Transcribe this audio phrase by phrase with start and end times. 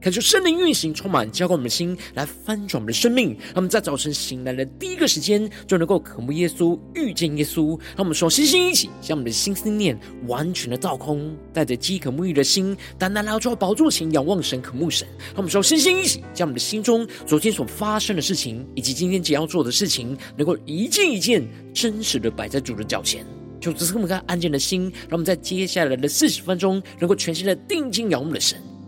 [0.00, 3.36] 感受圣灵运行，充满浇灌我们的心，来翻转我们的生命。
[3.48, 7.78] 让我们在早晨醒来的第一个时间，就能够渴慕耶稣，遇见耶稣。
[7.94, 15.06] 让我们说，星星一起，将我们的心思念完全的造空，带着饥渴沐浴的心，单单来到宝座前，仰望神，渴慕神。
[15.26, 23.22] 让我们说，星星一起，将我们的心中昨天所发生的事情，以及今天即将要做的事情，能够一件一件真实的摆在主的脚前。
[23.60, 28.58] 就只是这么个安静的心，让我们在接下来的四十分钟，能够全心的定睛仰望的神。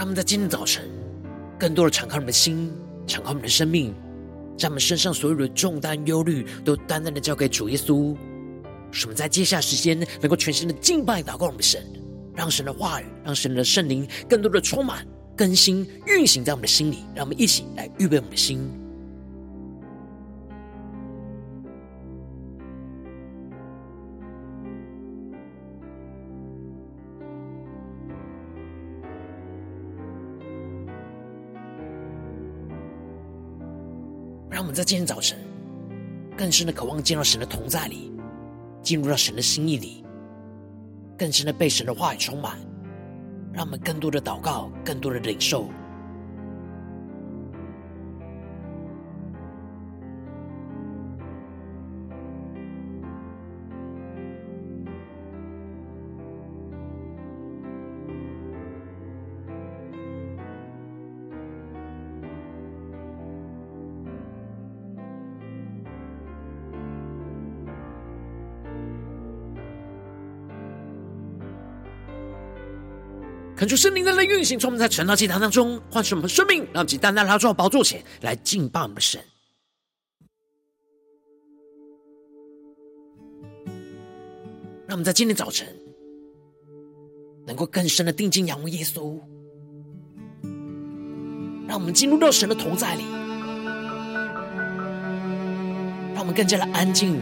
[0.00, 0.88] 他们在今天早晨，
[1.58, 2.72] 更多的敞开我们的心，
[3.06, 3.94] 敞开我们的生命，
[4.56, 8.16] 将我们身上所有的重担、忧虑，都单单的交给主耶稣。
[8.90, 11.84] 使我们在接下来时间，能够全新的敬拜、祷告我们神，
[12.34, 15.06] 让神的话语，让神的圣灵，更多的充满、
[15.36, 17.04] 更新、运行在我们的心里。
[17.14, 18.58] 让我们一起来预备我们的心。
[34.72, 35.38] 在今天早晨
[36.36, 38.12] 更深的渴望见到神的同在里，
[38.82, 40.04] 进入到神的心意里，
[41.18, 42.58] 更深的被神的话语充满，
[43.52, 45.68] 让我们更多的祷告，更多的领受。
[73.60, 79.20] 恳求圣灵在那运行，从我们在晨祷祭坛当中唤醒我们的生命，让其单单来到宝座前来敬拜我们的神。
[84.86, 85.68] 让我们在今天早晨
[87.46, 89.20] 能够更深的定睛仰望耶稣，
[91.68, 93.04] 让我们进入到神的同在里，
[96.14, 97.20] 让我们更加的安静，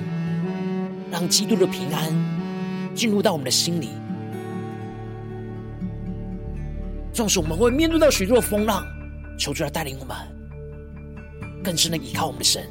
[1.11, 3.89] 让基督的平安进入到我们的心里。
[7.19, 8.87] 纵使我们会面对到许多的风浪，
[9.37, 10.17] 求主来带领我们，
[11.65, 12.63] 更深的依靠我们的神。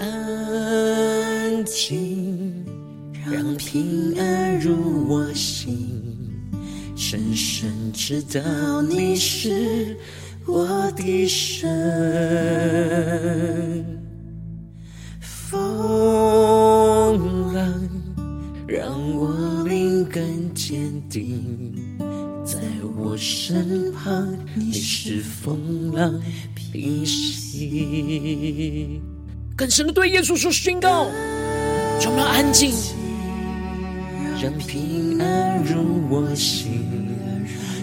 [0.00, 2.64] 安静，
[3.30, 6.02] 让平安入我心，
[6.96, 9.98] 深深知道你是
[10.46, 11.68] 我的神。
[15.20, 15.52] 风
[17.52, 17.70] 浪
[18.66, 21.69] 让我灵更坚定。
[23.02, 26.20] 我身旁，你是风浪
[26.54, 29.00] 平息。
[29.56, 31.06] 更深的对耶稣说宣告，
[32.00, 32.72] 充满安静，
[34.42, 36.84] 让平安入我心，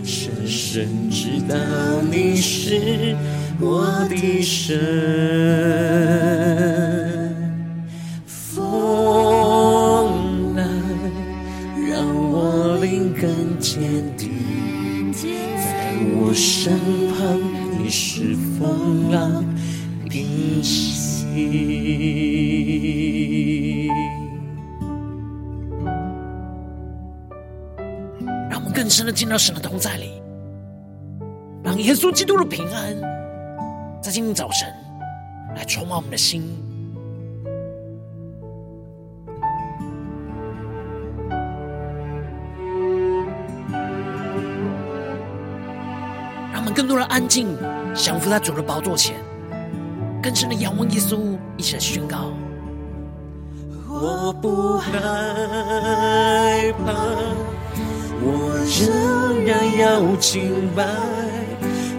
[0.04, 1.56] 深深知道
[2.12, 3.16] 你是
[3.60, 4.78] 我的神。
[8.28, 8.64] 风
[10.56, 10.66] 浪
[11.90, 13.82] 让我灵更坚
[14.18, 14.27] 定
[28.50, 30.22] 让我们更深的进到神的同在里，
[31.64, 32.96] 让耶稣基督的平安
[34.02, 34.74] 在今天早晨
[35.56, 36.44] 来充满我们的心。
[46.52, 47.56] 让我们更多人安静，
[47.94, 49.16] 降服在主的宝座前，
[50.28, 51.18] 更深的仰望耶稣，
[51.56, 52.34] 一起来宣告：
[53.88, 54.92] 我不害
[56.84, 56.92] 怕，
[58.22, 60.84] 我仍然要敬拜，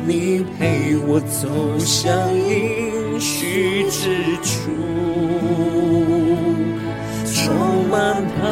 [0.06, 1.48] 你陪我走
[1.78, 4.72] 向应许之处，
[7.24, 8.42] 充满盼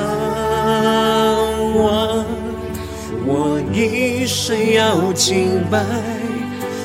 [1.76, 2.25] 望。
[3.26, 5.84] 我一生要敬拜，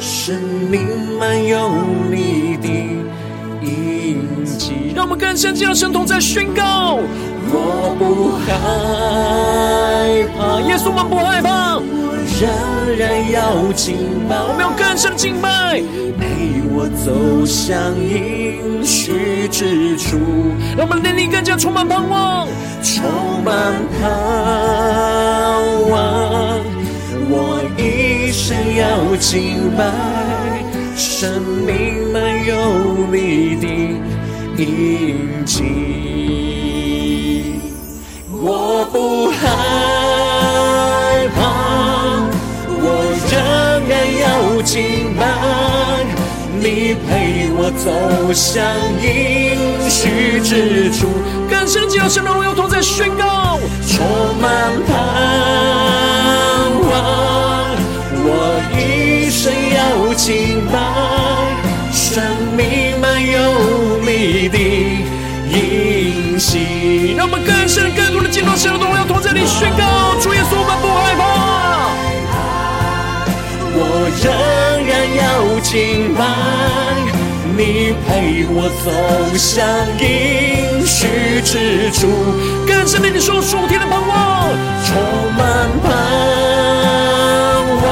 [0.01, 0.35] 生
[0.69, 0.81] 命
[1.17, 1.71] 满有
[2.09, 2.50] 你
[3.61, 4.93] 印记。
[4.95, 6.99] 让我们更深进入神同在宣告。
[7.53, 8.47] 我不害
[10.37, 11.77] 怕，耶稣，我们不害怕。
[11.77, 12.47] 我仍
[12.97, 13.97] 然要敬
[14.29, 15.81] 拜，我们要更深敬拜，
[16.17, 20.17] 陪我走向应许之处。
[20.77, 22.47] 让我们灵里更加充满盼望，
[22.81, 23.03] 充
[23.43, 23.53] 满
[23.99, 24.09] 盼
[25.89, 26.61] 望。
[27.33, 29.91] 我一生要敬拜，
[31.01, 32.53] 生命满有
[33.11, 33.65] 你的
[34.55, 35.63] 印记。
[38.29, 39.39] 我不害
[41.35, 41.39] 怕，
[42.67, 42.83] 我
[43.31, 43.33] 仍
[43.89, 45.21] 然要敬拜，
[46.59, 47.09] 你陪
[47.57, 48.63] 我走向
[49.01, 49.09] 应
[49.89, 51.07] 许之处。
[51.49, 54.05] 更深进入神的荣耀同在宣告，充
[54.39, 56.20] 满盼
[60.11, 60.77] 要敬拜，
[61.93, 62.21] 生
[62.57, 63.39] 命满有
[64.01, 64.57] 你的。
[65.47, 71.23] 应许，让我们更深、更多的敬拜神的荣耀，同在你宣告，主耶稣，我们不害怕。
[73.73, 73.79] 我
[74.21, 74.27] 仍
[74.85, 75.23] 然要
[75.61, 76.19] 敬拜，
[77.55, 78.91] 你陪我走
[79.37, 79.63] 向
[79.97, 82.01] 应许之处。
[82.67, 84.49] 更深的你说，属天的盼望，
[84.85, 84.91] 充
[85.37, 85.89] 满盼
[87.81, 87.87] 望，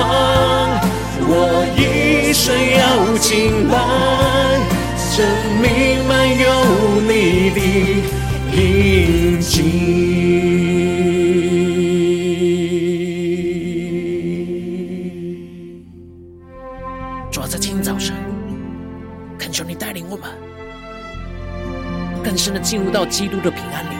[8.52, 9.64] 平静。
[17.32, 18.16] 主要在今天早晨，
[19.38, 20.30] 恳求你带领我们
[22.24, 23.96] 更深的进入到基督的平安里，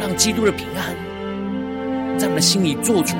[0.00, 0.94] 让基督的平安
[2.18, 3.16] 在我们的心里做主，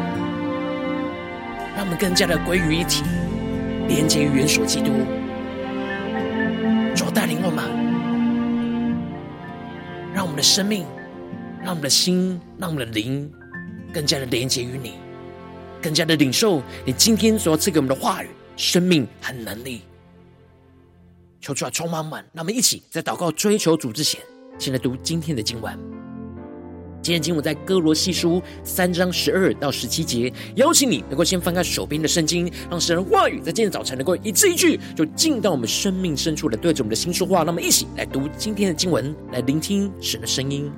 [1.75, 3.02] 让我们更加的归于一体，
[3.88, 4.93] 连接于元首基督。
[10.46, 10.87] 生命，
[11.60, 13.31] 让我们的心，让我们的灵
[13.93, 14.94] 更加的连接于你，
[15.82, 19.82] 更加的领受你今天所要赐给我们的话语、生命和能力。
[21.40, 24.20] 求主啊，充满满，让我们一起在祷告追求主之前，
[24.56, 25.95] 先来读今天的经文。
[27.06, 37.44] 今天经文在哥罗西书三章十二到十七节，邀请你能够先翻开手边的圣经，让神的话语在今天早晨能够一字一句就进到我们生命深处来对着我们的心说话。
[37.44, 40.69] 那么一起来读今天的经文，来聆听神的声音。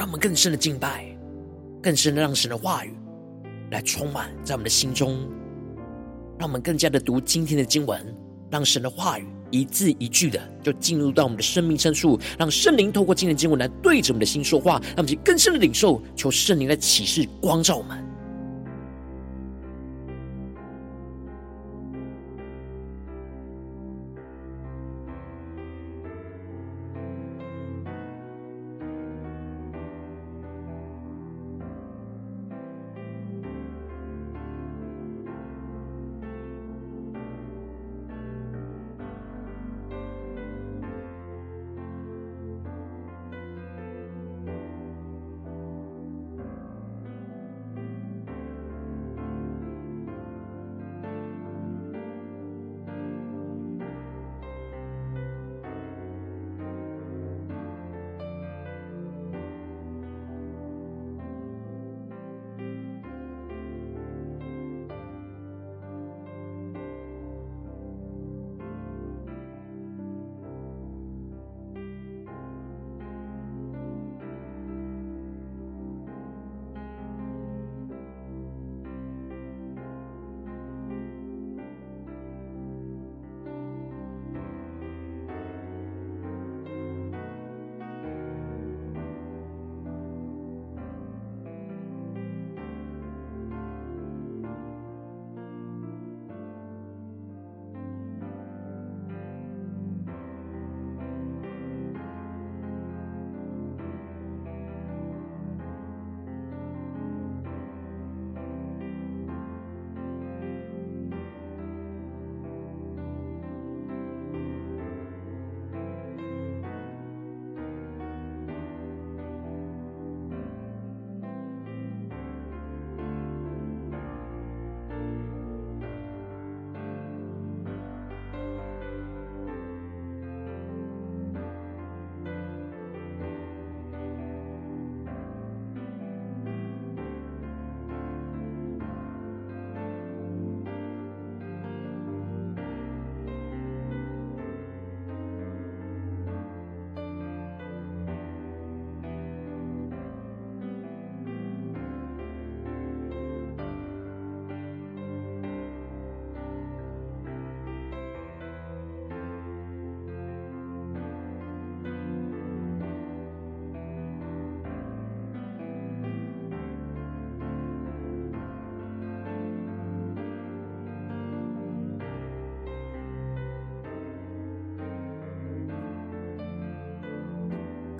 [0.00, 1.04] 让我们更深的敬拜，
[1.82, 2.94] 更深的让神的话语
[3.70, 5.28] 来充满在我们的心中，
[6.38, 8.02] 让我们更加的读今天的经文，
[8.50, 18.02] 让神的话语一字一句的就进入到我们的生命深处，让圣灵透过今天的经文来对着我们的心说话，让我们去更深的领受，求圣灵来启示光照我们。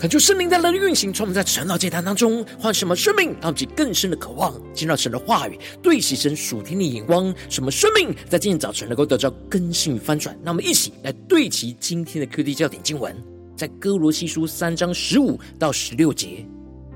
[0.01, 10.35] 恳求圣灵在来的运行，从我们在晨祷祭坛当中换什么生命，让我们更深的渴望进入到神的话语，对齐神属天的眼光，什么生命在今天早晨能够得到更新与翻转。
[10.43, 13.15] 那我们一起来对齐今天的 QD 焦点经文，
[13.55, 16.47] 在哥罗西书三章十五到十六节，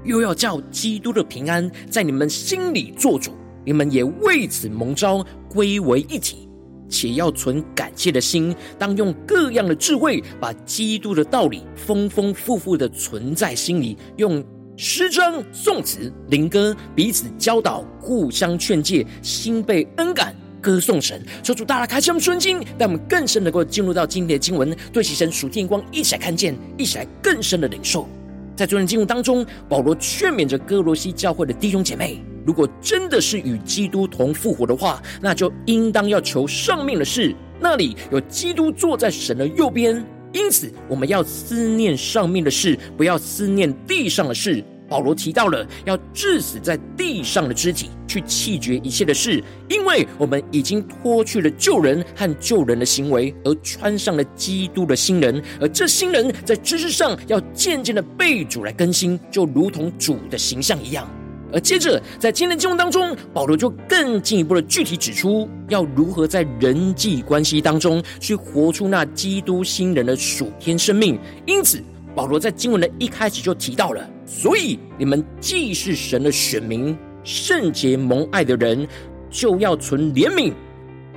[0.06, 3.32] 又要叫基督的平安在你们心里作主，
[3.66, 6.43] 你们也为此蒙召归为一体。
[6.88, 14.44] 且要存感谢的心，当用各样的智慧，把基督的道理丰丰富富的存在心里，用
[14.76, 21.24] 诗章、颂词、灵歌彼此教导，互相劝诫，心被恩感，歌颂神。
[21.42, 28.08] 求主大大开启我们顺经，让我们更深能够进入到今天的经文，对齐神属天光，一起来看见，一起来更深的领受。
[28.56, 32.22] 在昨天经文当中，保罗劝勉着歌罗西教会的弟兄姐妹。
[32.46, 40.04] 如果真的是与基督同复活的话，那就应当要求上面的事，那里有基督坐在神的右边。
[40.32, 44.64] 因此，我们要思念上面的事，不要思念地上的事。
[44.86, 55.42] 保罗提到了要致死在地上的肢体，去弃绝一切的事，因为我们已经脱去了旧人和旧人的行为，而穿上了基督的新人。
[55.58, 61.08] 而这新人在知识上要渐渐的被主来更新，就如同主的形象一样。
[61.54, 71.16] 而接着，在今天的经文当中，保罗就更进一步的具体指出，要如何在人际关系当中去活出那基督新人的属天生命。
[71.46, 71.80] 因此，
[72.12, 78.86] 保罗在经文的一开始就提到了：所以你们既是神的选民，圣洁蒙爱的人，
[79.30, 80.52] 就要存怜悯、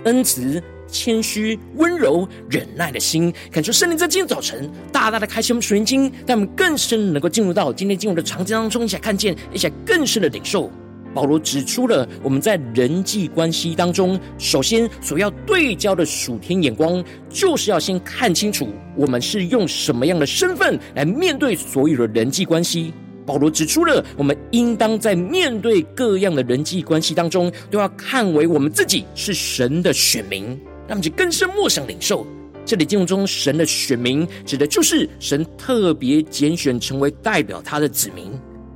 [0.04, 0.62] 恩慈。
[0.88, 10.72] 谦虚、温柔、忍耐的心，感受圣灵在今天早晨大大的开启我们属灵经，让我们更深能够进入到今天进入的场景当中，一起来看见，一起更深的领受。
[11.14, 22.94] 保罗指出了我们在人际关系当中，首先所要对焦的属天眼光，就是要先看清楚我们是用什么样的身份来面对所有的人际关系。
[23.26, 30.58] 保罗指出了，我们应当在面对各样的人际关系当中，都要看为我们自己是神的选民。
[30.88, 32.26] 让我们就更深默想领受，
[32.66, 38.32] 这里经文中神的选民，指的就是神特别拣选成为代表他的子民，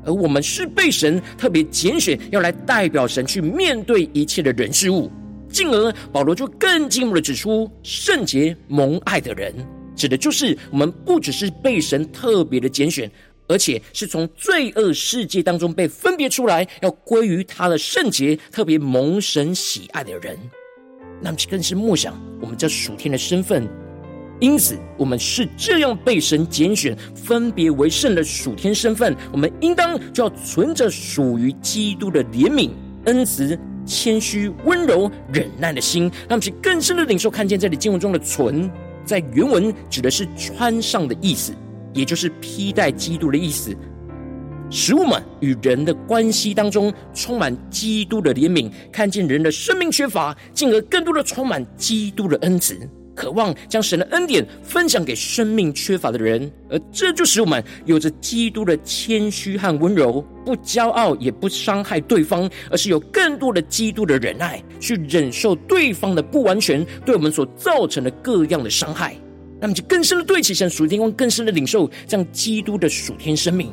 [0.06, 5.10] 而我们是被神特别拣选，要来代表神去面对一切的人事物。
[5.50, 9.54] 进而保罗就更进一步的指出，圣洁蒙爱的人，
[9.96, 13.10] 指的就是我们不只是被神特别的拣选，
[13.48, 20.38] 而且是从罪恶世界当中被分别出来，要归于他的圣洁，特别蒙神喜爱的人。
[21.22, 23.68] 那么更是默想我们这属天的身份，
[24.40, 29.16] 因此我们是这样被神拣选、分别为圣的属天身份。
[29.32, 32.72] 我们应当就要存着属于基督的怜悯、
[33.06, 36.12] 恩慈、谦虚、温柔、忍耐的心。
[36.28, 38.70] 让我们更深的领受，看见这里经文中的“存”
[39.06, 41.54] 在原文指的是穿上的意思，
[41.94, 43.78] 也就是披戴基督的意思。
[44.72, 52.80] 使我们与人的关系当中充满基督的怜悯，看见人的生命缺乏，进而更多的充满基督的恩慈，
[53.14, 56.50] 渴望将神的恩典分享给生命缺乏的人。
[56.70, 69.18] 而这就使我们有着基督的谦虚和温柔，不骄傲也不伤害对方，而是有更多的基督的忍耐，去忍受对方的不完全对我们所造成的各样的伤害。
[69.60, 73.70] 那么就更深的对齐神属天光，更深的领受这样基督的属天生命。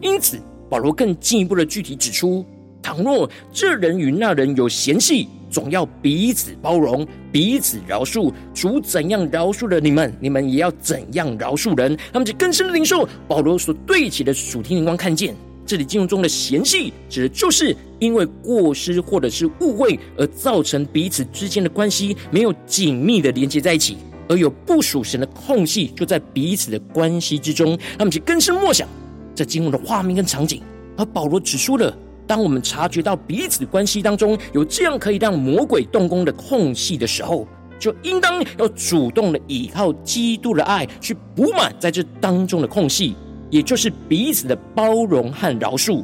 [0.00, 0.38] 因此，
[0.68, 2.44] 保罗更进一步的具体指出：
[2.82, 8.32] 倘若这人与那人有嫌隙，总要彼此包容，彼此饶恕。
[8.54, 11.96] 主怎样饶恕了你们，你们也要怎样饶恕人。
[12.12, 15.34] 他们就更深的领受保罗所对起的属天灵光，看见
[15.64, 23.96] 这里经文中的嫌隙，指的就是因为过失或者是误会而造成彼此之间的关系没有紧密的连接在一起，
[24.28, 27.76] 而有不属神的空隙就在彼此的关系之中。
[27.98, 28.88] 他们就更深默想。
[29.36, 30.62] 这经文的画面跟场景，
[30.96, 37.46] 而保罗指出了，当我们察觉到彼此关系当中有这样可以让魔鬼动工的空隙的时候，
[37.78, 43.14] 就应当要主动的依靠基督的爱去补满在这当中的空隙，
[43.50, 46.02] 也就是彼此的包容和饶恕。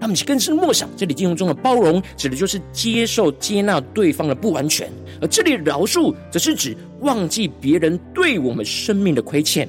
[0.00, 4.86] 他们，更是默想，这里经文中的包容，指的就是接受、接纳对方的不完全；
[5.18, 9.66] 而这里饶恕，则是指忘记别人对我们生命的亏欠。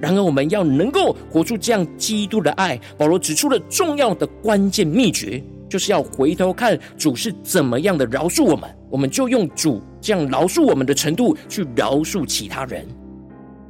[0.00, 12.86] 然而，我们要能够活出这样基督的爱，保罗指出了重要的关键秘诀，就是要回头看主是怎么样的饶恕我们，我们就用主这样饶恕我们的程度去饶恕其他人。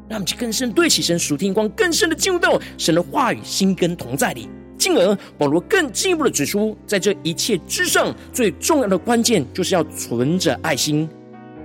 [0.09, 4.49] 让我们更深对起神属天光，更深的进入到神的话语心跟同在里。
[4.77, 11.09] 进而，保罗更进一步的指出，在这一切之上，最重要的关键就是要存着爱心。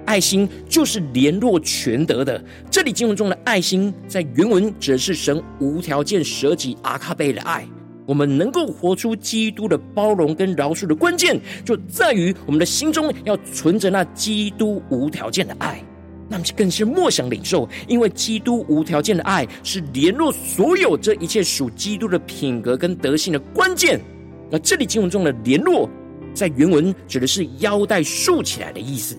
[0.05, 2.43] 爱心就是联络全德的。
[2.69, 7.67] 这里经文中的爱心，在原文指的是神无条件舍己阿卡贝的爱。
[8.05, 15.83] 我们能够活出基督的包容跟饶恕的关键，就在于我们的心中要存着那基督无条件的爱。
[16.27, 23.99] 那么更是莫想领受，因为基督无条件的爱是联络所有这一切属基督的品格跟德性的关键。
[24.49, 25.89] 那这里经文中的联络，
[26.33, 29.17] 在原文指的是腰带竖起来的意思，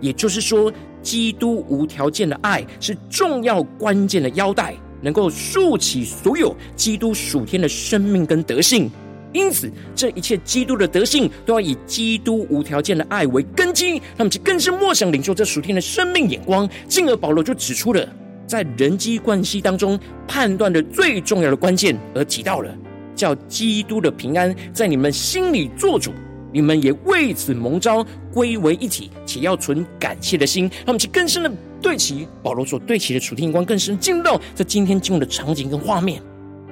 [0.00, 8.90] 也就是说，基督无条件的爱是重要关键的腰带，能够竖起所有基督属天的生命跟德性。
[9.32, 14.00] 因此，这一切基督的德性都要以基督无条件的爱为根基。
[14.16, 16.66] 那么，就更是默想领受这属天的生命眼光。
[16.88, 18.08] 进而，保罗就指出了
[18.46, 22.74] 在人际关系当中判断的最重要的关键，而提到了
[23.14, 26.12] 叫基督的平安在你们心里做主。
[26.56, 30.70] 你们也为此蒙召归为一体，且要存感谢的心。
[30.86, 36.18] 那么，就更深的对齐保罗所对齐的属天光，更深进入到在今天进入的场景跟画面。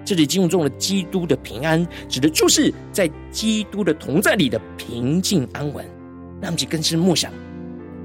[0.03, 5.85] 这里进入中的基督的平安，指的就是在基督的同在里的平静安稳。
[6.41, 7.31] 让我们更深默想，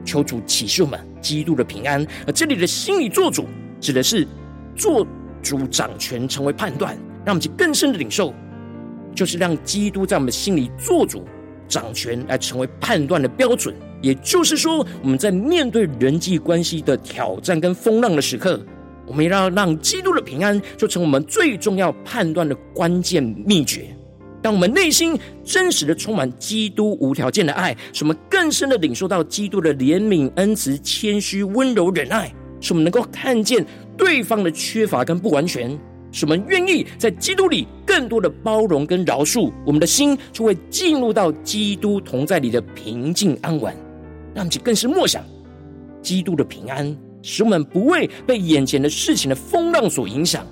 [0.03, 2.05] 求主启示我们基督的平安。
[2.27, 3.45] 而这里的心里做主，
[3.79, 4.27] 指的是
[4.75, 5.07] 做
[5.41, 6.93] 主掌权，成为判断。
[7.23, 8.33] 让我们去更深的领受，
[9.15, 11.25] 就是让基督在我们心里做主
[11.69, 13.73] 掌权，来成为判断的标准。
[14.01, 18.59] 也就是说，我们在面对人际关系的挑战跟风浪的时刻。
[19.05, 23.87] 我们要让基督的平安就成我们最重要判断的关键秘诀。
[24.41, 33.65] 当我们内心真实的充满基督无条件的爱，使我们更深的领受到基督的怜悯、恩慈、谦虚、温柔、忍耐，使我们能够看见
[33.97, 35.77] 对方的缺乏跟不完全，
[36.11, 43.73] 使我们愿意在基督里更多的包容跟饶恕，我们的心就会进入到基督同在里的平静安稳。
[44.33, 45.23] 让我们更是默想
[46.01, 46.95] 基督的平安。
[47.21, 50.47] 使我们不会被眼前的事情的风浪所影响，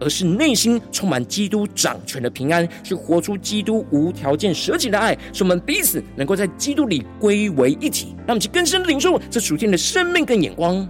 [0.00, 10.88] 而是内心充满基督掌权的平安，去活出基督无条件舍己的爱，使我们彼此能够在基督里归为一体，让我们更深的领受这属天的生命跟眼光。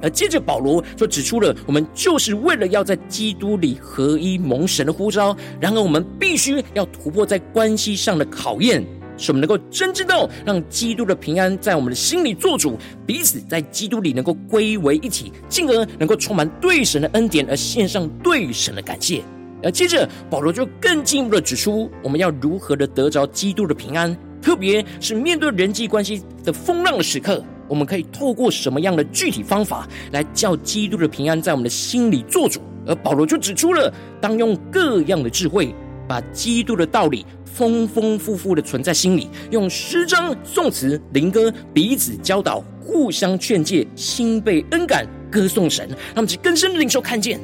[0.00, 8.84] 而接着保罗就指出了，我们就是为了要在基督里合一蒙神的呼召，然而我们必须要突破在关系上的考验。
[9.20, 19.20] 使我们能够真知道，让基督的平安在我们的心里做主，彼此在基督里能够归为一体，进而能够充满对神的恩典，而献上对神的感谢。
[19.60, 32.60] 而接着保罗就更进一步的指出，我们要如何的得着基督的平安，特别是面对人际关系的风浪的时刻，我们可以透过什么样的具体方法来叫基督的平安在我们的心里做主。
[32.86, 35.74] 而保罗就指出了，当用各样的智慧，
[36.08, 37.24] 把基督的道理。
[37.44, 45.88] 丰丰富富的存在心里，用诗章、颂词、灵歌彼此教导，互相劝诫，心被恩感，歌颂神。
[46.14, 47.40] 他们只更深的领受看见，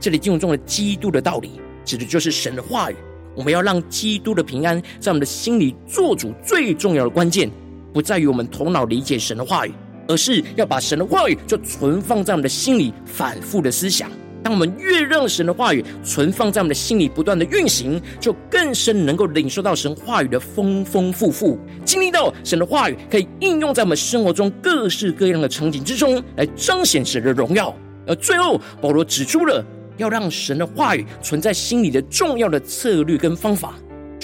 [0.00, 1.52] 这里经文中的基督的道理，
[1.84, 2.96] 指的就是神的话语。
[3.36, 7.48] 我们要让基督的平安在我们的心里做主，最重要的关键，
[7.94, 9.72] 不在于我们头脑理解神的话语，
[10.08, 14.10] 而是要把神的话语就存放在我们的心里，反复的思想。
[14.42, 27.72] 当我们越让神的话语存放在我们的心里，不断的运行，就更深能够领受到神话语的丰丰富富，经历到神的话语可以应用在我们生活中各式各样的场景之中，来彰显神的荣耀。
[28.08, 29.64] 而最后，保罗指出了
[29.96, 33.74] 要让神的话语存在心里的重要的策略跟方法，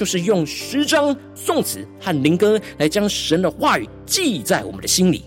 [0.00, 5.24] 就是用诗章、颂词和灵歌来将神的话语记在我们的心里。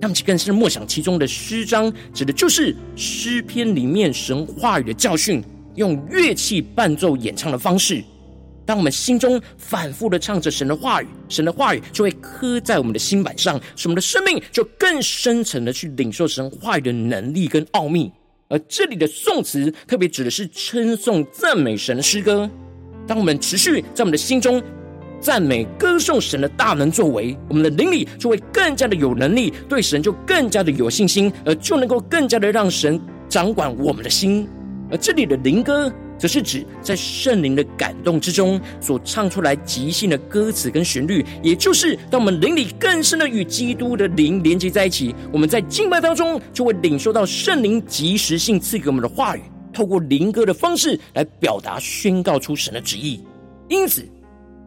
[0.00, 8.02] 那么，更是默想其中的诗章，指的就是诗篇里面神话语的教训，用乐器伴奏演唱的方式。
[8.64, 18.10] 当我们心中反复的唱着神的话语，神的话语就会刻在我们的心板上，使我们的生命就更深层的去领受神话语的能力跟奥秘。
[18.48, 22.50] 而这里的颂词，特别指的是称颂赞美神的诗歌。
[23.06, 24.62] 当我们持续在我们的心中。
[25.18, 34.46] 赞美、歌颂神的大能作为，我们的灵里就会更加的有能力，对神就更加的有信心，而就能够更加的让神掌管我们的心。
[34.90, 49.40] 而这里的灵歌，则是指在圣灵的感动之中所唱出来即兴的歌词跟旋律，也就是当我们灵里更深的与基督的灵连接在一起，我们在敬拜当中就会领受到圣灵即时性赐给我们的话语，
[49.76, 53.20] 透过灵歌的方式来表达宣告出神的旨意。
[53.68, 54.08] 因此。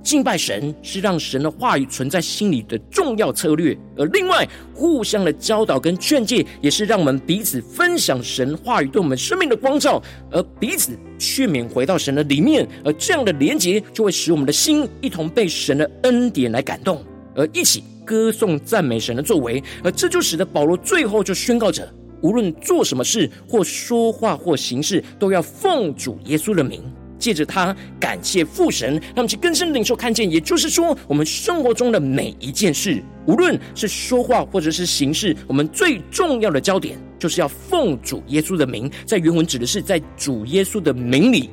[0.02, 17.04] 敬拜神是让神的话语存在心里的重要策略，而另外互相的教导跟劝诫，也是让我们彼此分享神话语对我们生命的光照，而彼此劝勉回到神的里面，而这样的连结就会使我们的心一同被神的恩典来感动，
[17.36, 21.86] 而一起歌颂赞美神的作为，而这就使得保罗最后就宣告着：
[22.22, 26.82] 无论做什么事，或说话，或行事，都要奉主耶稣的名。
[27.18, 30.32] 借着他感谢父神，让我们去更深领受看见。
[30.32, 38.90] 也就是说，我们生活中的每一件事，无论是说话或者是行事，我们最重要的焦点就是要奉主耶稣的名。
[39.06, 41.50] 在原文指的是在主耶稣的名里，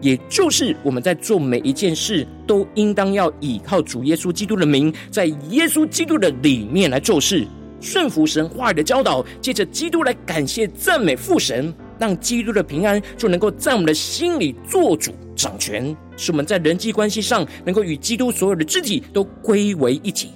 [0.00, 7.46] 也就是我们在做每一件事，都应当要依靠主耶稣基督的名，在耶稣基督的里面来做事，
[7.84, 11.72] 顺服神话语的教导，借着基督来感谢赞美父神。
[11.96, 20.30] 让基督的平安就能够在我们的心里做主掌权，使我们在人际关系上能够与基督所有的肢体都归为一体。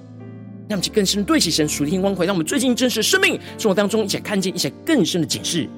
[0.69, 5.69] 让我们去更深对齐神属天光辉，让我们最近真实的生命生活当中一起看见，一些更深的检视，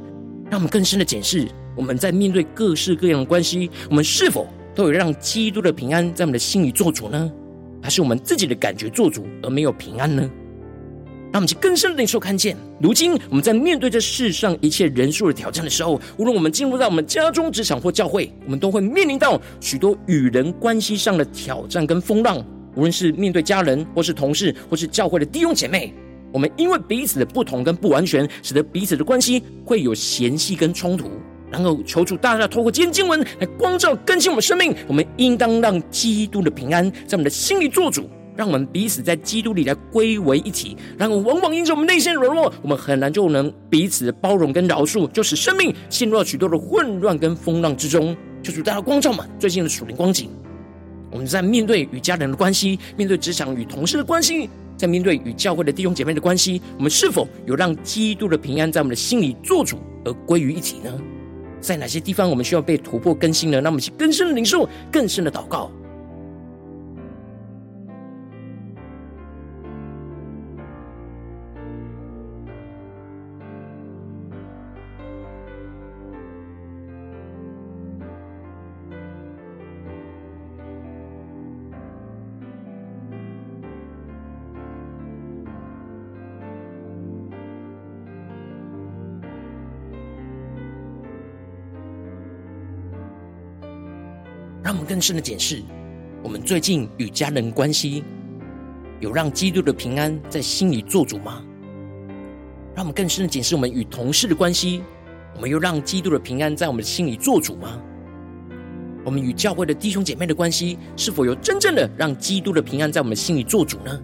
[0.50, 7.32] 让我们更深的检视我们在面对各式各样的关系，我们是否都有让基督的平安在我们的心里做主呢？
[7.82, 10.30] 还是我们自己的感觉做主而没有平安呢？
[11.32, 22.44] 让我们去更深的领受看见，如今我们在面对这世上一切人数的挑战的时候，无论我们进入到我们家中、职场或教会，我们都会面临到许多与人关系上的挑战跟风浪。
[22.74, 25.92] 无论是面对家人，或是同事，或是教会的弟兄姐妹，
[26.32, 31.10] 我们因为彼此的不同跟不完全，使得彼此的关系会有嫌隙跟冲突。
[31.50, 38.08] 然后求主大大透过今天经文来光照更新我们生命，我们应当让基督的平安在我们的心里做主。
[38.40, 48.16] 让我们彼此在基督里来归为一体，然后往往因着我们内心软弱，我们很难就能彼此包容跟饶恕，就使生命陷入了许多的混乱跟风浪之中。
[48.42, 50.30] 求主大家光照们最近的属灵光景，
[51.10, 59.76] 我们在面对与家人的关系，面对职场与同事的关系，在面对与教会的弟兄姐妹的关系，我们是否有让基督的平安在我们的心里做主
[60.06, 60.90] 而归于一体呢？
[61.60, 63.60] 在哪些地方我们需要被突破更新呢？
[63.60, 65.70] 那么，去更深的领受，更深的祷告。
[94.70, 95.64] 让我们更深的检视，
[96.22, 98.04] 我们最近与家人关系
[99.00, 101.42] 有让基督的平安在心里做主吗？
[102.76, 104.80] 让我们更深的检视我们与同事的关系，
[105.34, 107.82] 我们又让基督的平安在我们的心里做主吗？
[109.04, 114.00] 我们与教会的弟兄姐妹的关系，是否有真正的让基督的平安在我们的心里做主呢？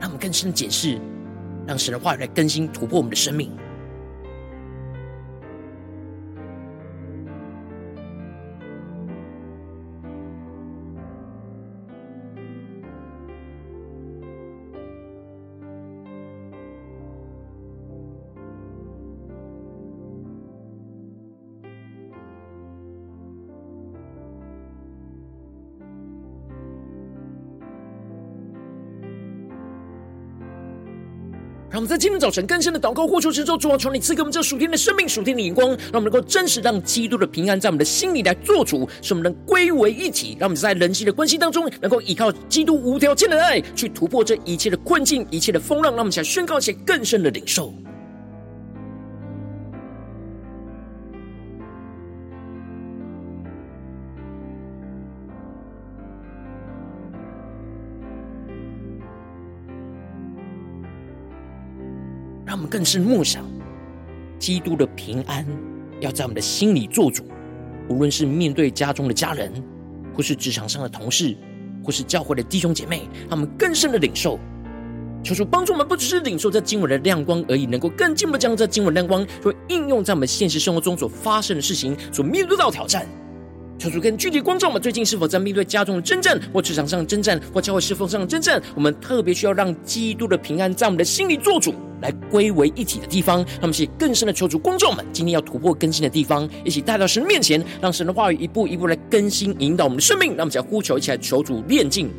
[0.00, 0.98] 让我们更深的检视，
[1.68, 3.52] 让神的话语来更新突破我们的生命。
[31.92, 40.34] 在今天早晨更深的祷告，呼求之中，主啊，求你赐给我们这属天的生命、属天的眼光，让我们能够真实让基督的平安在我们的心里来做主，使我们能归为一体。
[40.40, 45.92] 让我们在人际的关系当中，能够依靠基督无条件的爱，去突破这一切的困境、一切的风浪。
[45.92, 47.74] 让我们起来宣告一些更深的领受。
[62.52, 63.42] 让我们更是默想，
[64.38, 65.42] 基督的平安
[66.00, 67.24] 要在我们的心里做主。
[67.88, 69.50] 无论是面对家中的家人，
[70.14, 71.34] 或是职场上的同事，
[71.82, 74.38] 或是教会的弟兄姐妹，他们更深的领受。
[75.24, 83.06] 求主帮助我们，不只是领受这经文的亮光而已，能够更进一步将这经文亮光，所应用在我们现实生活中所发生的事情，所面对到的挑战。
[83.78, 88.62] 求主更具体光照我们，最近是否在面对家中的征战，或职场上的征战，或教会侍奉上的征战？
[88.74, 91.72] 我们特别需要让基督的平安在我们的心里做主。
[92.02, 100.36] 来归为一体的地方，那么是更深的求主光照们，今天要突破更新的地方，一起带到神面前，让神的话语一步一步来更新引导我们的生命。
[100.36, 102.10] 那么，想呼求，一起来求主炼净，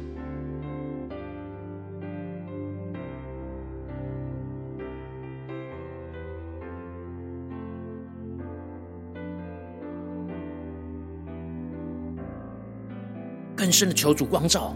[13.56, 14.74] 更深的求主光照。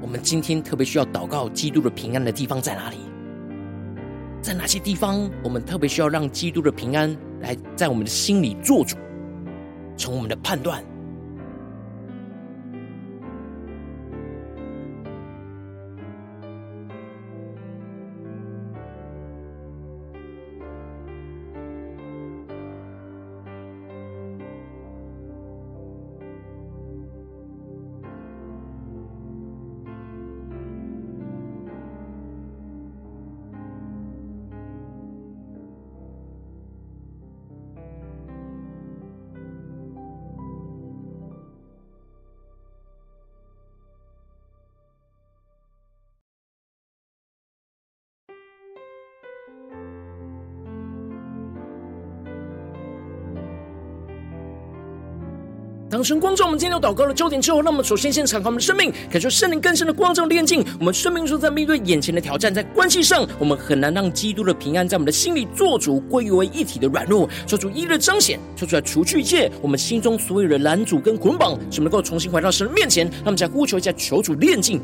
[0.00, 2.96] 我们今天特别需要祷告基督的平安的地方在哪里？
[4.46, 8.96] 在哪些地方，我们特别需要让基督的平安来在我们的心里做主，
[9.96, 10.80] 从我们的判断，
[55.96, 60.62] 当神光照我们今天有祷告的焦点之后，让我们首先先敞开我们的生命，感受圣灵更深的光照炼净。
[60.78, 73.06] 我们生命中在面对眼前的挑战，在关系上，我们很难让基督的平安在我们的心里做主归于为一体的软弱，做主一日彰显，做出来除去一切我们心中所有的拦阻跟捆绑，使我们能够重新回到神的面前。
[73.06, 74.78] 让我们再呼求一下，求主炼净。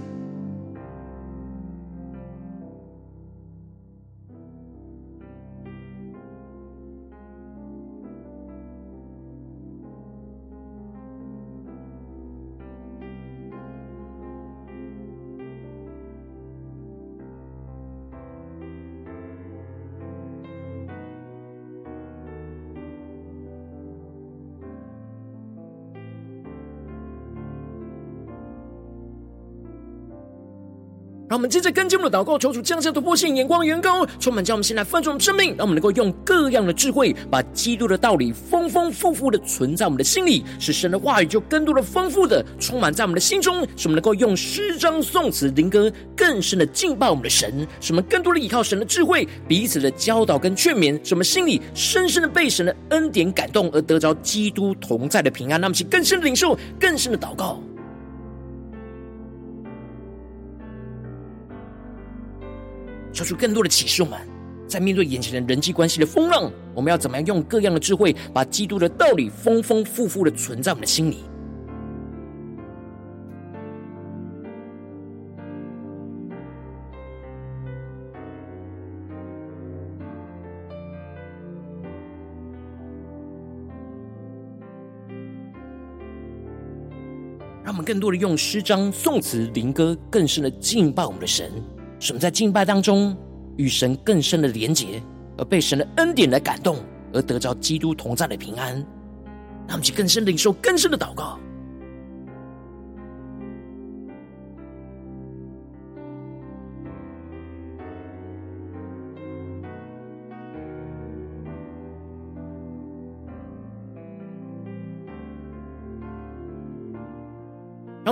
[31.33, 55.59] 让我们接着跟进我们的祷告，求主降下突破性眼光，远高充满，将我们先来翻转我们生命，让我们能够用各样的智慧，把基督的道理丰丰富富的存在我们的心里，使神的话语就更多的丰富的充满在我们的心中，使我们能够用诗章、颂词、灵歌更深的敬拜我们的神，使我们更多的依靠神的智慧，彼此的教导跟劝勉，使我们心里深深的被神的恩典感动，而得着基督同在的平安。
[55.59, 57.59] 那么，请更深的领受，更深的祷告。
[63.13, 64.19] 求出更多的启示，我们
[64.67, 71.19] 在面对眼前的人际关系的风浪，我们要怎么样用各样的智慧，把基督的道理丰丰富富的存在我们的心里？
[87.63, 91.53] 让我们更多的用诗章、颂词、灵歌，更深的敬拜我们的神。
[92.03, 93.17] 使我们在敬拜当中
[93.57, 95.01] 与神更深的连结，
[95.39, 96.79] 而被神的恩典来感动，
[97.13, 98.75] 而得着基督同在的平安。
[99.69, 101.39] 让我们去更深的领受更深的祷告。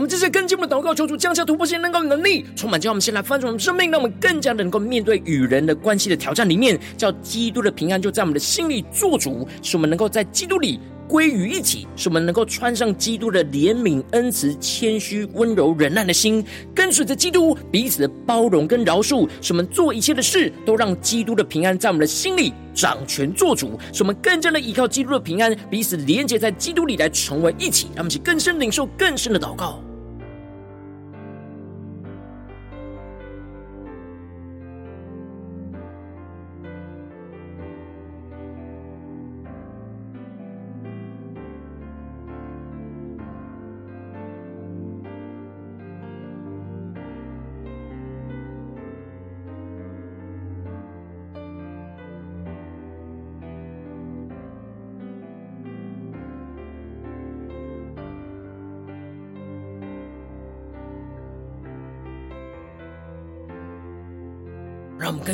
[0.00, 16.42] 我们这些跟进我们的祷告，求主降下突破性能够能力，充满，叫我们先来翻转我们生命，让我们更加的能够面对与人的关系的挑战里面，叫基督的平安就在我们的心里做主，使我们能够在基督里归于一体，使我们能够穿上基督的怜悯、恩慈、谦虚、温柔、忍耐的心，
[16.74, 29.78] 跟随着基督彼此的包容跟饶恕，使我们做一切的事都让基督的平安在我们的心里掌权做主，使我们更加的依靠基督的平安，彼此连接在基督里来成为一体，让我们去更深领受更深的祷告。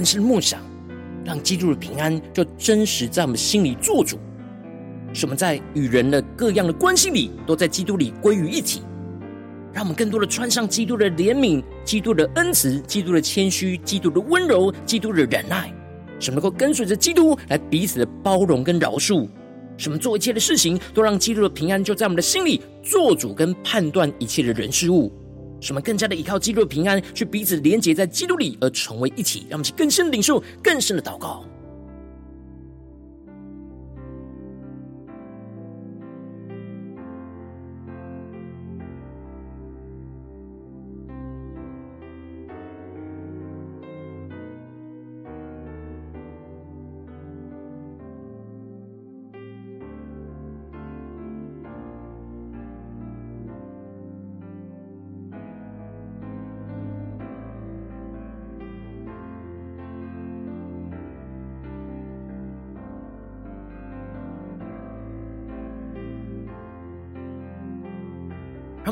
[0.06, 0.60] 是梦想，
[1.24, 4.16] 让基督的平安就真实在我们心里做主，
[5.12, 8.82] 使我们在与人的各样的关系里，都在基督里归于一体。
[9.72, 15.70] 让我们更多的穿上基督的怜悯、基督的恩慈、基督的谦虚、基督的温柔、基督的忍耐，
[16.18, 19.28] 使我们能够跟随着基督来彼此的包容跟饶恕，
[19.76, 25.12] 什么做一切的事情都让基督的平安就在我们的心里做主，跟判断一切的人事物。
[25.60, 29.46] 使我们更加的依靠基督的平安，去彼此连接在基督里，而成为一体。
[29.48, 31.44] 让我们去更深的领受，更深的祷告。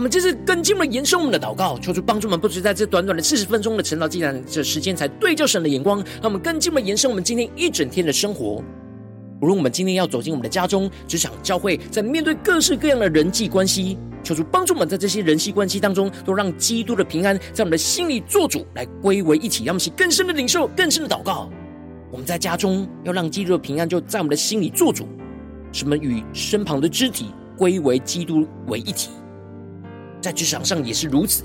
[0.04, 5.96] 我们这次跟进一步延伸我们的祷告，求主帮助我们，不只在这短短的四十分钟的晨祷祭坛这时间，才对焦神的眼光。
[6.20, 8.62] 让我们跟进一步延伸我们今天一整天的生活。
[9.40, 19.64] 无论我们今天要走进我们的家中、职场、教会，在面对各式各样的人际关系，求主帮助我们在这些人际关系当中，都让基督的平安在我们的心里做主，来归为一体。
[19.64, 21.48] 让我们去更深的领受、更深的祷告。
[22.12, 25.06] 我们在家中要让基督的平安就在我们的心里做主，
[25.72, 29.08] 什么与身旁的肢体归为基督为一体。
[30.24, 31.44] 在职场上也是如此，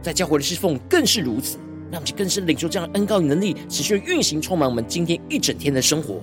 [0.00, 1.58] 在教会的侍奉更是如此。
[1.90, 6.22] 让我们去更深领受这样的恩膏与能力，持续运行，充满我们今天一整天的生活。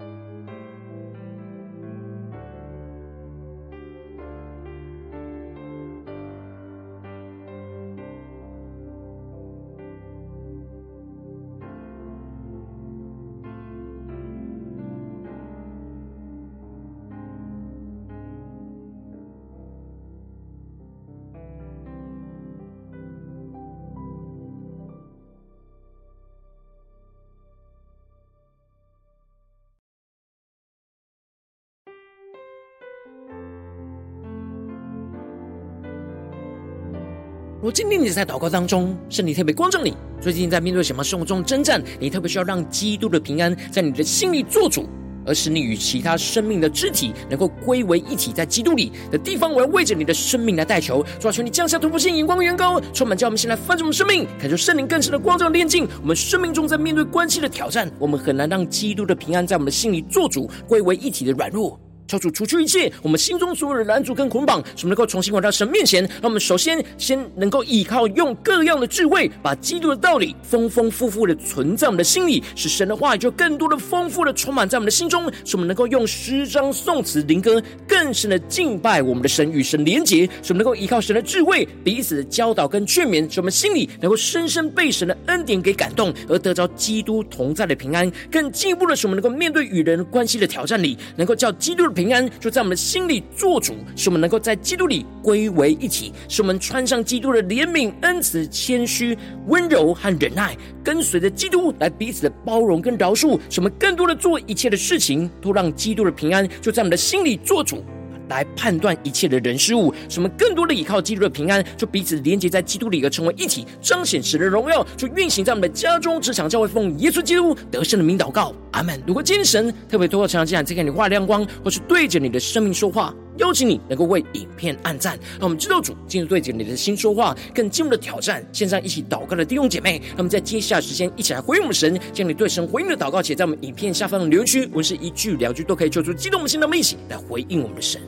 [37.73, 44.89] 今天你在祷告当中，圣灵特别光照你，最近在面对什么生活中征战，你特别需要让基督的平安在你的心里做主，
[45.25, 61.79] 而使你与其他生命的肢体能够归为一体，在基督里的地方，我要为着你的生命来代求，主啊，求你降下突破性眼光的远高，充满叫我们先来翻转我们生命，感受圣灵更深的光照炼净我们生命中在面对关系的挑战，我们很难让基督的平安在我们的心里做主，归为一体的软弱。
[62.07, 66.03] 求主除去一切我们心中所有的拦阻跟捆绑，使我们能够重新回到神面前。
[66.03, 75.31] 让我们首先先能够依靠用各样的智慧，把基督的道理丰丰富富的存在我们的心里，使神的话语就更多的丰富的充满在我们的心中。
[75.45, 80.25] 使我们能够用诗章、颂词、灵歌更深的敬拜我们的神，与神连结。
[80.41, 88.11] 使我们能够依靠神的智慧，彼此的教导跟劝勉，使我们心里能够深深被神的恩典给感动，而得着基督同在的平安。
[88.29, 99.17] 更进一步的使我们能够面对与人关系的挑战里，能够叫基督平安就在我们的心里做主，使我们能够在基督里归为一体，使我们穿上基督的怜悯、恩慈、谦虚、
[99.47, 107.83] 温柔和忍耐，跟随着基督来彼此的包容跟饶恕，使我们更多的做一切的事情，都让基督的平安就在我们的心里做主。
[108.31, 118.97] 来判断一切的人事物，使我们更多的依靠基督的平安，就彼此连接在基督里，而成为一体，彰显神的荣耀，就运行在我们的家中、职场、教会，奉耶稣基督得胜的名祷告，阿门。
[119.05, 128.41] 如果今天神特别透过成长记，再给你画亮光，或是对着你的生命说话，邀请你能够为影片按赞，让我们知道主进入对着你的心说话，更进一步的挑战。
[128.53, 138.01] 线上一起祷告的弟兄姐妹，那么在接下来时间一起来回应我们神，将你对神回应的祷告，写在我们影片下方的留言区，无论是一句两句都可以，求出激动我们心，让我们一起来回应我们的神。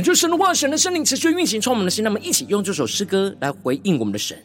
[0.00, 2.02] 感谢神的话，神的圣灵持续运行，充满我们的心。
[2.02, 4.42] 让我们一起用这首诗歌来回应我们的神，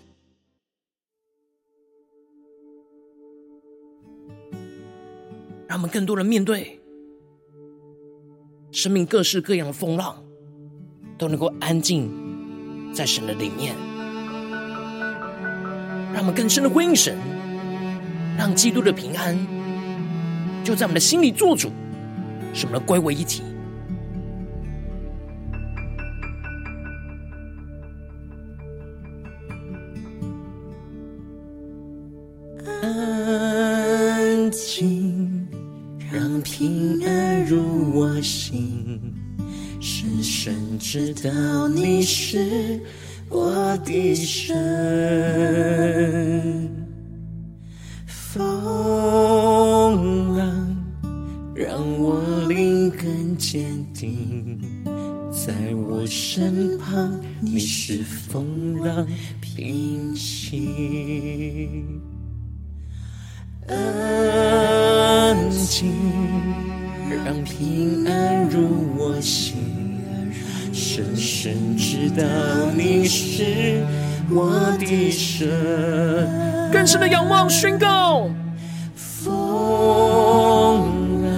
[5.65, 6.77] 让我们更多的面对
[8.73, 10.21] 生命各式各样的风浪，
[11.17, 12.11] 都能够安静
[12.93, 13.73] 在神的里面。
[16.13, 17.17] 让我们更深的回应神，
[18.37, 19.37] 让基督的平安
[20.65, 21.71] 就在我们的心里做主，
[22.53, 23.41] 使我们归为一体。
[36.45, 39.01] 平安入我心，
[39.81, 42.79] 深深知道你是
[43.29, 44.55] 我的神，
[48.05, 48.37] 风
[50.37, 50.77] 浪
[51.55, 54.61] 让我灵更坚定，
[55.31, 59.07] 在我身旁你是风浪
[59.41, 60.69] 平息，
[65.49, 65.93] 静
[67.25, 69.55] 让平安入我心。
[70.71, 72.23] 深深知道
[72.75, 73.83] 你是
[74.29, 75.47] 我的神，
[76.71, 78.29] 更深的仰望宣告。
[78.95, 79.25] 风
[81.23, 81.31] 浪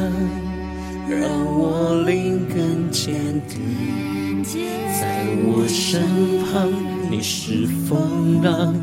[1.07, 1.19] 让
[1.57, 3.13] 我灵更坚
[3.47, 6.01] 定，在我身
[6.45, 6.71] 旁，
[7.09, 8.75] 你是风浪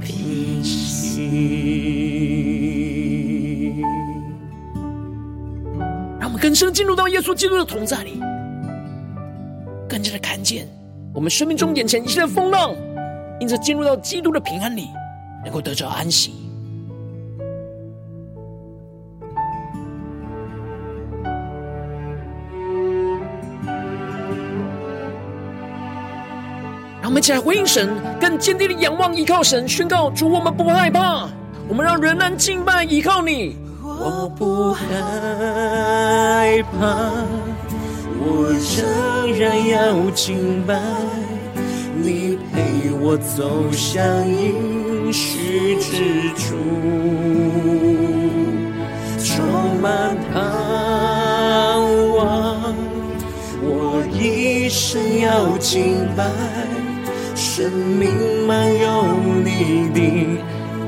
[0.00, 1.99] 平息。
[6.60, 8.20] 深进入到耶稣基督的同在里，
[9.88, 10.68] 更加的看见
[11.14, 12.74] 我们生命中眼前一切的风浪，
[13.40, 14.90] 因着进入到基督的平安里，
[15.42, 16.34] 能够得着安息。
[27.00, 27.88] 让我们一起来回应神，
[28.20, 31.26] 更坚定的仰望依靠神，宣告主，我们不害怕，
[31.66, 33.56] 我们让仍然敬拜依靠你。
[34.02, 34.86] 我不害
[36.72, 37.22] 怕，
[38.18, 40.80] 我仍然要敬拜，
[42.02, 46.56] 你陪我走向应许之处，
[49.22, 50.40] 充满盼
[52.16, 52.74] 望，
[53.62, 56.24] 我一生要敬拜。
[57.34, 59.04] 生命满有
[59.44, 60.00] 你的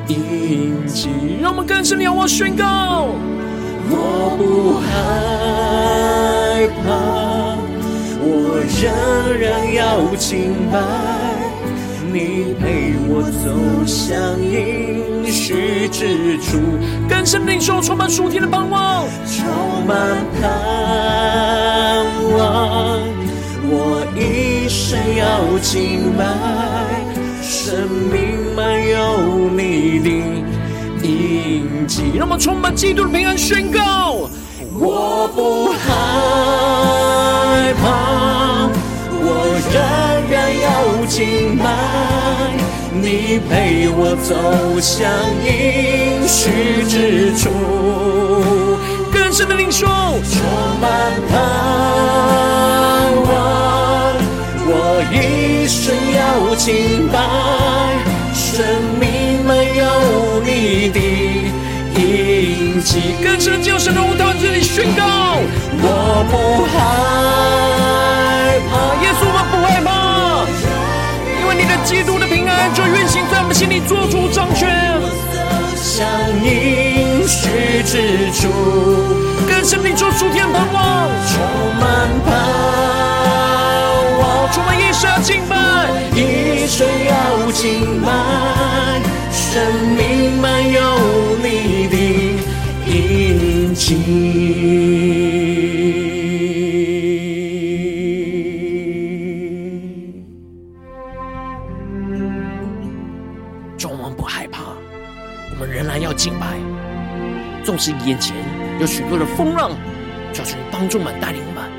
[0.09, 1.09] 印记，
[1.41, 3.09] 让我们更深的仰望宣告。
[3.91, 4.89] 我不害
[6.83, 6.89] 怕，
[8.21, 8.27] 我
[8.81, 8.83] 仍
[9.39, 9.81] 然要
[10.17, 10.79] 敬拜，
[12.13, 13.47] 你陪我走
[13.85, 16.59] 向应许之处。
[17.09, 19.97] 更深的领受，充满属天的盼望，充满
[20.41, 20.43] 盼
[22.37, 23.01] 望。
[23.75, 26.25] 我一生要敬拜，
[27.65, 30.09] 生命满有你的
[31.07, 32.11] 印记。
[32.17, 34.29] 让我们充满基督的平安宣告：
[34.75, 35.79] 我不害
[37.81, 38.69] 怕，
[39.13, 39.25] 我
[39.71, 39.79] 仍
[40.29, 40.67] 然要
[41.07, 41.65] 敬拜，
[43.01, 44.35] 你陪我走
[44.81, 45.09] 向
[45.47, 47.49] 应许之处。
[49.13, 50.43] 更深的领受，充
[50.81, 50.91] 满
[51.31, 51.39] 盼
[56.63, 57.19] 要敬拜，
[58.33, 58.65] 生
[59.01, 61.01] 命满有你的
[62.01, 63.17] 印记。
[63.21, 65.03] 更深的就是让我到这里宣告：
[65.83, 66.79] 我不害
[68.71, 69.91] 怕，耶稣，我们不害怕，
[71.41, 74.71] 因为你的基督的平安就运行在我们心里，做主掌权。
[75.75, 76.07] 向
[76.45, 78.49] 应许之处，
[79.49, 81.43] 更深的做属天盼望，充
[81.81, 82.31] 满盼。
[84.53, 85.57] 充满一生要敬拜，
[86.75, 88.09] 生要敬拜，
[89.31, 89.63] 生
[89.95, 90.81] 命满有
[91.43, 91.97] 你的
[92.87, 93.95] 印记。
[103.77, 104.63] 主，我们不害怕，
[105.51, 106.57] 我们仍然要敬拜。
[107.63, 108.35] 纵使眼前
[108.81, 109.73] 有许多的风浪，
[110.33, 111.71] 求主帮助们，带领我们。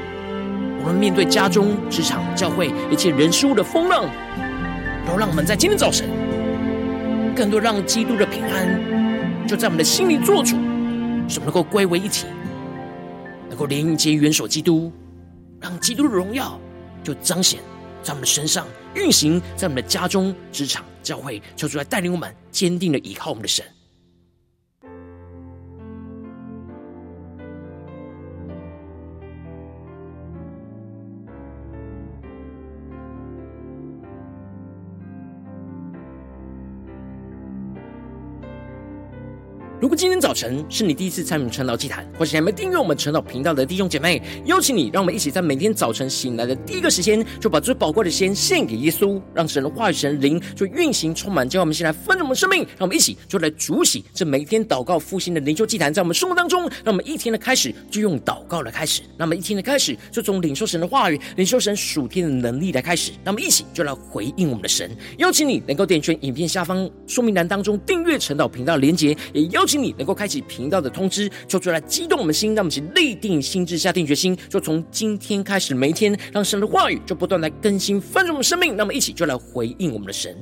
[0.86, 4.04] 我们面对家中、职场、教会一切人事物的风浪，
[5.18, 6.10] 让我们在今天早晨，
[7.36, 10.56] 更多让基督的平安就在我们的心里做主，
[11.28, 12.26] 使我们能够归为一体，
[13.50, 14.92] 能够连接元首基督，
[15.60, 16.60] 让基督的荣耀
[17.04, 17.60] 就彰显
[18.02, 23.66] 在我们的身上，运行在我们的家中、职场、教会，求主来带领我们坚定的依靠我们的神。
[39.84, 64.90] 如果今天早晨是你第一次参与晨祷祭坛，或是还没订阅我们晨祷频道的弟兄姐妹，邀请你，让我们一起在每天早晨醒来的第一个时间，就把最宝贵的先献给耶稣，让神的话语、神灵就运行充满，叫我们先来分盛我们生命，让我们一起就来主洗这每天祷告复兴的灵修祭坛，在我们生活当中，让我们一天的开始就用祷告来开始，那么一天的开始就从领受神的话语、领受神属天的能力来开始，那么一起就来回应我们的神。
[65.18, 69.73] 邀请你能够点选影片下方说明栏当中订阅晨祷频道连结，也邀请。
[69.78, 80.36] 你能够开启频道的通知，求出来激动我们心，让我们一起立定心智，下定决心，就从今天开始，每一天，让神的话语就不断来更新翻转我们生命，那么一起就来回应我们的神。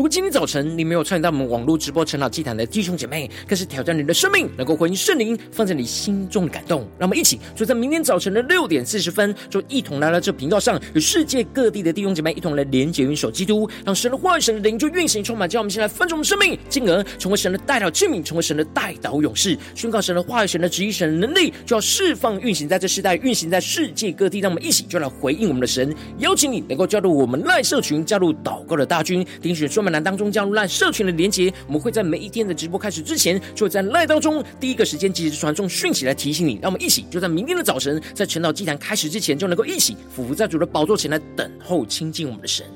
[0.00, 6.88] 如果今天早晨你没有参与到我们网络直播晨祷祭坛的弟兄姐妹，更是挑战你的生命，能够回应圣灵放在你心中的感动。
[6.98, 15.46] 让我们一起就在明天早晨的六点四十分，就一同来到这频道上，与世界各地的弟兄姐妹一同来连结、元首基督，让神的话语、神的灵就运行充满。
[15.46, 24.40] 叫我们先来分盛我们生命，进而成为神的代祷器皿，成为神的代祷勇士，宣告神的话语、神的旨意、神的能力，就要释放、运行在这世代，运行在世界各地。
[24.40, 36.58] 让我们一起就来回应我们的神，邀请你能够加入我们赖社群，加入祷告的大军，钉选说难当中加入赖社群的连结，我们会在每一天的直播开始之前，就会在赖当中第一个时间及时传送讯息来提醒你。
[36.62, 42.66] 让我们一起就在明天的早晨，在晨祷祭坛开始之前，就能够一起俯伏在主的宝座前来等候亲近我们的神。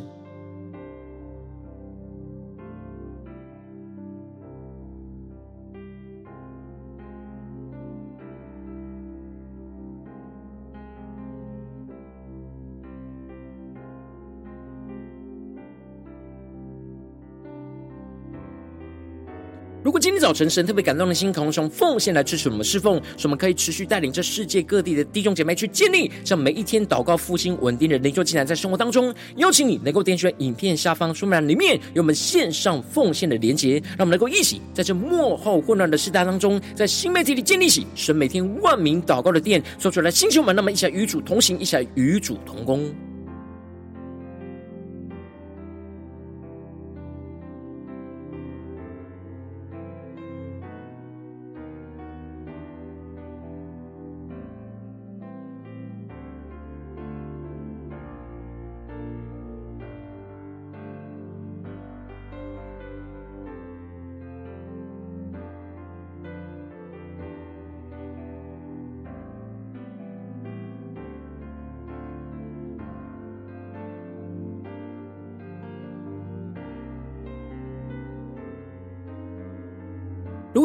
[19.95, 42.93] 果今天早晨神特别感动的心，渴望从奉献来支持我们侍奉，使我们可以持续带领这世界各地的弟兄姐妹去建立，让每一天祷告复兴稳定的灵修进来，在生活当中，邀请你能够点选影片下方说明栏里面有我们线上奉献的连结，让我们能够一起在这幕后混乱的时代当中，在新媒体里建立起神每天万名祷告的殿，说出来星球们，那么一起来与主同行，一起来与主同工。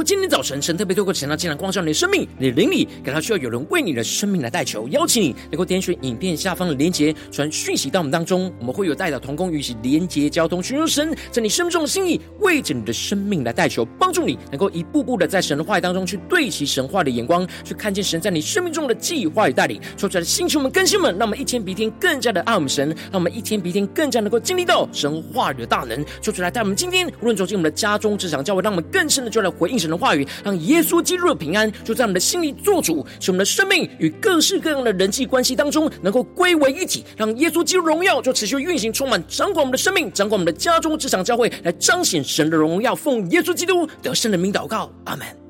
[0.04, 19.82] 今天早晨神特别透过晨祷进来光照你的生命，你的灵里感到需要有人为你的生命来代求，邀请你能够点选影片下方的连结，传讯息到我们当中，我们会有代表同工与其连结交通，寻求神在你生命中的心意，为着你的生命来代求，帮助你能够一步步的在神的话语当中去对齐神话的眼光，去看见神在你生命中的计划与带领。
[19.98, 26.04] 说出来的星球们、更新们，让我们一天比一天更加的爱我们神，让我们一天比一天更加能够经历到神话语的大能。
[26.22, 29.89] 说出来，带我们今天无论走进我们的家中、职场、教会，让我们更深的就来回应神。
[29.90, 42.96] 的话语，让耶稣基督的平安就在我们的心里做主，使我们的生命与各式各样的人际关系当中能够归为一体，让耶稣基督荣耀就持续运行，充满掌管我们的生命，掌管我们的家中、职场、教会，来彰显神的荣耀。
[42.96, 45.49] 奉耶稣基督得胜的名祷告，阿门。